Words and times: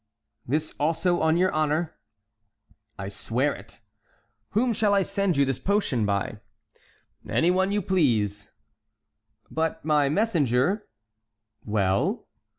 "This 0.47 0.73
also 0.79 1.19
on 1.21 1.37
your 1.37 1.51
honor?" 1.51 1.93
"I 2.97 3.07
swear 3.07 3.53
it!" 3.53 3.81
"Whom 4.49 4.73
shall 4.73 4.95
I 4.95 5.03
send 5.03 5.37
you 5.37 5.45
this 5.45 5.59
potion 5.59 6.07
by?" 6.07 6.39
"Any 7.29 7.51
one 7.51 7.71
you 7.71 7.83
please." 7.83 8.51
"But 9.51 9.85
my 9.85 10.09
messenger"— 10.09 10.87
"Well?" 11.63 12.25